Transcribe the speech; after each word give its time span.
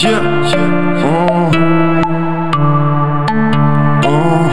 Yeah, 0.00 0.10
yeah, 0.12 1.02
oh, 1.02 1.50
oh. 4.04 4.44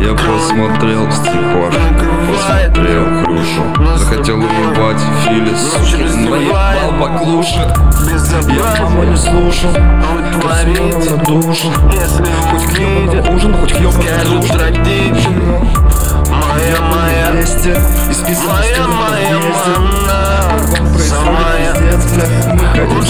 Я 0.00 0.14
посмотрел 0.14 1.12
стихов, 1.12 1.70
посмотрел 2.26 3.04
крышу 3.22 3.62
Захотел 3.98 4.38
убивать 4.38 5.02
Филис, 5.22 5.62
наебал 6.30 6.92
баклуши 6.98 7.66
Я 8.48 8.84
мама 8.84 9.04
не 9.04 9.16
слушал, 9.18 9.74
творится 10.40 11.16
душу 11.18 11.68
Хоть 12.50 12.64
к 12.72 12.78
нему 12.78 13.12
на 13.12 13.20
ужин, 13.34 13.54
хоть 13.54 13.72
к 13.74 13.80
ебаным 13.80 14.40
Моя, 16.30 16.80
моя, 16.80 17.28
моя, 18.46 18.86
моя 18.86 19.09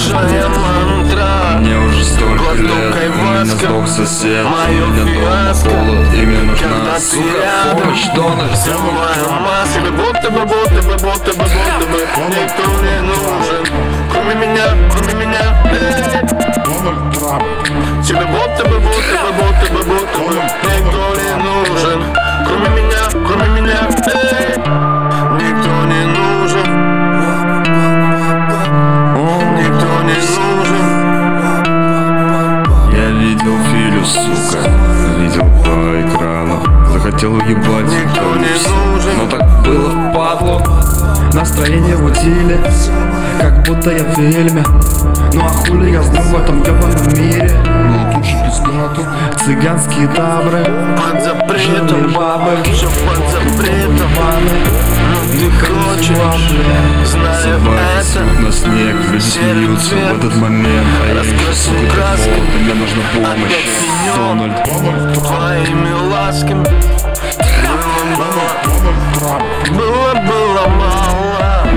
лучшая 0.00 0.48
мантра. 0.48 1.58
Мне 1.58 1.76
уже 1.78 2.04
столько 2.04 2.54
лет, 2.54 2.94
у 2.94 3.22
меня 3.22 3.44
сдох 3.44 3.88
сосед 3.88 4.46
мою 4.46 4.84
У 4.84 4.88
меня 4.88 5.04
дома 5.04 5.12
фиаско, 5.12 5.70
холод, 5.70 6.14
и 6.14 6.26
мне 6.26 6.38
нужна, 6.38 7.00
сука, 7.00 7.74
помощь, 7.74 8.06
донор. 8.14 8.56
Самая 8.56 9.40
масса 9.40 9.80
Будто 9.80 10.30
бы, 10.30 10.40
будто 10.46 10.82
бы, 10.82 10.94
будто 10.94 11.32
бы, 11.32 11.44
будто 11.44 11.86
бы. 11.86 11.98
Никто 12.28 12.62
не 12.82 13.00
нужен 13.02 13.64
Кроме 14.12 14.34
меня, 14.34 14.66
кроме 14.94 15.26
меня. 15.26 15.42
Э. 15.64 15.76
Тебе 18.02 18.24
будто 18.26 18.62
бы, 18.68 18.76
будто 18.80 19.16
бы, 19.22 19.30
будто 19.38 19.66
бы, 19.72 19.80
будто 19.84 20.18
бы. 20.18 20.30
Никто 20.64 20.99
сука, 34.10 34.70
видел 35.18 35.48
по 35.62 36.00
экрану. 36.00 36.80
Захотел 36.92 37.34
уебать 37.34 37.86
Никто 37.86 38.36
не 38.36 38.50
нужен. 38.50 39.12
Но 39.16 39.26
так 39.30 39.62
было 39.62 39.88
в 39.88 40.12
падлу 40.12 40.60
Настроение 41.32 41.96
в 41.96 42.04
утиле 42.04 42.60
Как 43.40 43.64
будто 43.64 43.90
я 43.90 44.04
в 44.04 44.14
фильме 44.14 44.64
Ну 45.32 45.40
а 45.40 45.48
хули 45.48 45.92
я 45.92 46.02
знал 46.02 46.24
в 46.24 46.34
этом 46.34 46.60
ебаном 46.62 47.08
мире? 47.14 47.58
Ну 47.64 48.12
тут 48.12 48.24
же 48.24 48.36
пиздату 48.44 49.06
Цыганские 49.44 50.08
табры 50.08 50.64
Под 50.96 51.22
запретом 51.22 52.12
бабы. 52.12 52.56
Все 52.64 52.86
под 52.86 53.30
запретом 53.30 54.10
Ты 55.30 55.50
хочешь 55.50 56.16
Собаки 57.06 57.78
это 58.00 58.20
на 58.40 58.52
снег 58.52 58.96
Люди 59.10 59.20
смеются 59.20 59.94
в 59.94 60.18
этот 60.18 60.36
момент. 60.36 60.88
А 61.02 61.14
Раскрасил 61.14 61.74
и 61.74 62.58
мне 62.58 62.74
нужна 62.74 63.02
помощь. 63.14 63.52
Опять 63.52 63.90
Дональд 64.16 65.14
Твоими 65.14 65.92
ласками. 66.10 66.66
Было, 69.70 70.14
было, 70.26 70.66
мало. 70.68 71.68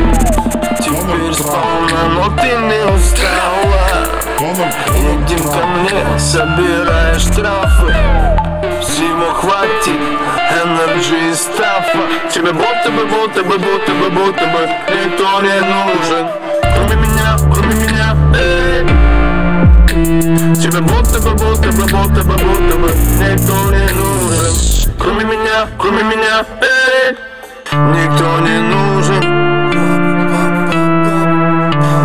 Теперь 0.79 1.33
сполна, 1.33 2.01
но 2.15 2.35
ты 2.41 2.47
не 2.47 2.81
устала 2.91 3.63
Едем 4.95 5.43
ко 5.43 5.65
мне, 5.67 6.19
собирая 6.19 7.19
штрафы. 7.19 7.93
Всего 8.81 9.31
хватит, 9.33 9.99
и 11.31 11.33
стафа 11.33 11.99
Тебе 12.31 12.51
будто 12.51 12.91
бы, 12.91 13.05
будто 13.05 13.43
бы, 13.43 13.57
будто 13.57 13.91
бы, 13.93 14.09
будто 14.09 14.45
бы 14.45 14.69
Никто 14.89 15.41
не 15.41 15.59
нужен. 15.61 16.27
Кроме 16.75 16.95
меня, 17.01 17.37
кроме 17.53 17.75
меня, 17.75 18.15
эй 18.35 18.85
Тебе 20.55 20.81
будто 20.81 21.19
бы, 21.19 21.31
будто 21.31 21.71
бы, 21.71 21.83
будто 21.85 22.23
бы, 22.23 22.35
будто 22.37 22.75
бы 22.77 22.89
Никто 23.19 23.71
не 23.71 23.87
нужен. 23.93 24.53
Кроме 24.99 25.23
меня, 25.25 25.67
кроме 25.77 26.03
меня, 26.03 26.45
эй 26.61 27.17
Никто 27.71 28.39
не 28.41 28.59
нужен. 28.59 29.23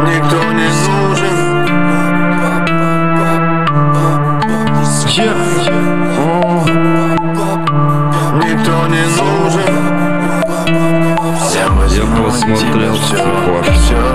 Никто 0.05 0.39
не 0.53 0.69
нужен. 0.87 1.37
Никто 5.19 5.98
Я 12.49 12.55
посмотрел 12.55 12.95
психот, 12.95 13.67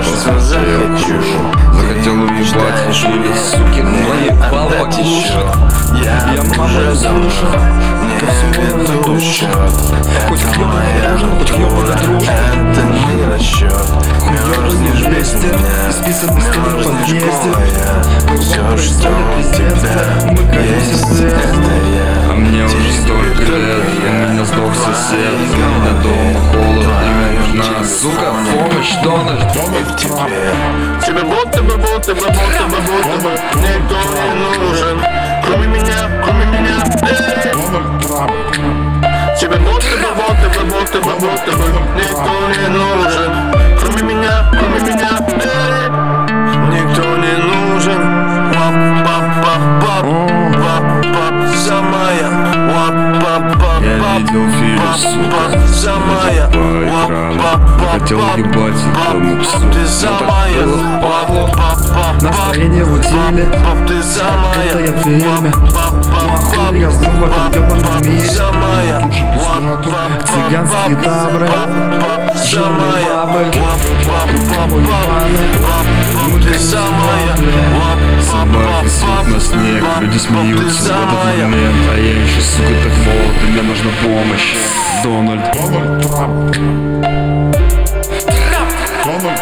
посмотрел 0.02 0.96
Хрюшу 0.96 1.38
Захотел 1.72 2.14
уебать 2.14 2.92
Филю, 2.92 3.32
суки, 3.36 3.80
но 3.80 4.14
ебал 4.24 4.68
баклуши 4.70 5.38
Я 6.02 6.42
маму 6.56 6.80
не 6.80 6.96
слушал, 6.96 7.52
ко 8.18 8.26
всему 8.26 9.04
душу. 9.04 9.20
счет 9.20 9.48
Хоть 10.28 10.40
Это 10.40 10.66
моя 10.66 11.14
ужин, 11.14 11.30
хоть 11.38 11.50
хлебаный 11.50 11.94
дружба. 12.02 12.32
Это 12.32 12.82
не 12.82 13.24
расчет 13.32 13.72
Мерзнешь 14.28 15.06
без 15.06 15.28
стены 15.28 15.58
в 15.86 16.04
Мерзнешь 16.04 16.84
подъезде. 16.84 17.50
голая 17.50 18.38
Все, 18.40 18.60
у 18.74 18.76
тебя 18.76 19.12
Мы 20.30 20.38
катимся 20.38 21.26
Это 21.26 21.70
я. 21.94 22.30
А 22.30 22.34
мне 22.34 22.64
уже 22.64 22.92
столько 22.94 23.52
лет, 23.52 23.84
у 24.08 24.32
меня 24.32 24.44
сдох 24.44 24.74
сосед 24.74 25.34
У 25.52 25.56
меня 25.56 26.02
помощь, 29.04 29.54
Дональд 29.54 29.90
в 29.90 31.06
тебе 31.06 31.22
будто 31.22 31.62
бы, 31.62 31.76
будто 31.76 32.14
бы, 32.14 32.20
будто 32.20 32.64
бы, 32.64 32.78
будто 32.80 33.16
бы 33.22 33.30
Никто 33.56 33.96
не 34.14 34.32
нужен. 34.34 34.96
Кроме 35.44 35.66
меня, 35.66 36.22
кроме 36.24 36.44
меня 36.46 36.76
эй. 37.02 37.18
Тебе 39.38 39.56
будто 39.56 39.96
бы, 40.00 40.08
будто 40.14 40.48
бы, 40.48 40.64
будто 40.64 40.98
бы, 41.00 41.12
будто 41.14 41.52
бы 41.52 41.66
Никто 41.96 42.32
не 42.60 42.68
нужен 42.68 43.63
Вап-пап, 54.14 55.58
самая 55.74 56.48
Захотел 57.80 58.18
уебать 58.18 58.76
этому 59.08 59.42
псу 59.42 59.58
Ты 59.72 59.86
самая 59.88 60.66
Настроение 62.22 62.84
в 62.84 62.94
утиле 62.94 63.44
будто 63.44 64.80
я 64.80 64.92
в 64.92 64.98
фильме. 65.02 65.52
Ну 65.54 65.70
а 65.74 66.36
хули 66.36 66.78
я 66.78 66.90
этом 66.90 67.64
ебаном 67.64 68.02
мире? 68.02 68.28
Самая 68.28 69.00
Цыганские 70.22 70.96
табры 70.96 71.48
Жирные 72.46 73.04
бабы. 74.54 74.86
Ты 76.40 76.54
самая 76.58 77.34
люди 80.00 80.18
смеются 80.18 80.92
в 80.92 80.96
этот 80.96 81.42
момент 81.42 81.76
А 81.92 81.98
я 81.98 82.22
еще, 82.22 82.40
сука, 82.40 82.68
так 82.82 82.92
молод, 83.04 83.36
и 83.42 83.46
мне 83.52 83.62
нужна 83.62 83.90
помощь. 84.02 84.56
Дональд. 85.02 85.40
Donald 89.04 89.38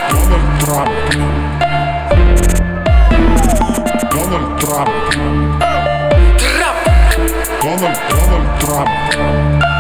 Trump. 4.61 4.91
Donald 7.63 7.97
Trump. 8.61 9.72